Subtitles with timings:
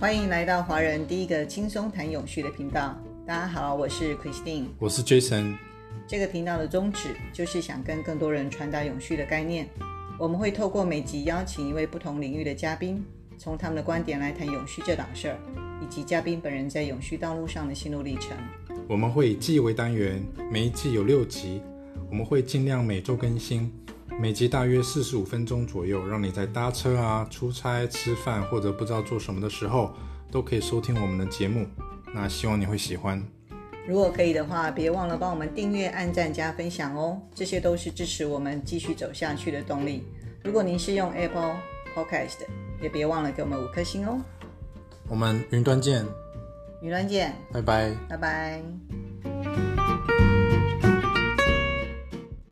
[0.00, 2.96] 欢迎来到华人第一个轻松谈永续的频道。
[3.26, 4.66] 大家好，我是 Christine。
[4.78, 5.56] 我是 Jason。
[6.06, 9.68] 这个频道的宗旨就是想跟更多人传达永续的概念。
[10.16, 13.04] 我们会透过每集邀请一位不同领域的嘉宾，
[13.36, 15.38] 从他们的观点来谈永续这档事儿，
[15.82, 18.36] 以及嘉宾本人在永续道路上的心路历程。
[18.86, 21.60] 我们会以季为单元，每一季有六集，
[22.08, 23.68] 我们会尽量每周更新，
[24.20, 29.92] 每集大约四十五分钟左右，让你在搭车啊、出差、吃饭或者不知道做什么的时候，
[30.30, 31.66] 都可以收听我们的节目。
[32.14, 33.22] 那希望你会喜欢。
[33.86, 40.04] 如果可以的话，别忘了帮我们订阅、按赞、加分享哦，这些都是支持我们继续走下去的动力。
[40.44, 41.56] 如果您是用 Apple
[41.94, 42.40] Podcast，
[42.82, 44.20] 也别忘了给我们五颗星哦。
[45.08, 46.04] 我们云端见，
[46.82, 47.94] 云端见，拜拜。
[48.08, 48.97] 拜拜。